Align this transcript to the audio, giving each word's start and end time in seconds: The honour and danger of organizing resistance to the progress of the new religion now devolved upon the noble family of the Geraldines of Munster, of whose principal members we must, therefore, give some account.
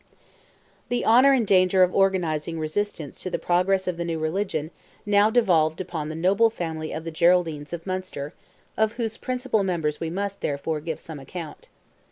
The 0.89 1.05
honour 1.05 1.31
and 1.31 1.45
danger 1.45 1.83
of 1.83 1.93
organizing 1.93 2.57
resistance 2.57 3.21
to 3.21 3.29
the 3.29 3.37
progress 3.37 3.87
of 3.87 3.97
the 3.97 4.03
new 4.05 4.17
religion 4.17 4.71
now 5.05 5.29
devolved 5.29 5.79
upon 5.79 6.09
the 6.09 6.15
noble 6.15 6.49
family 6.49 6.91
of 6.91 7.03
the 7.03 7.11
Geraldines 7.11 7.71
of 7.71 7.85
Munster, 7.85 8.33
of 8.75 8.93
whose 8.93 9.17
principal 9.17 9.63
members 9.63 9.99
we 9.99 10.09
must, 10.09 10.41
therefore, 10.41 10.79
give 10.79 10.99
some 10.99 11.19
account. 11.19 11.69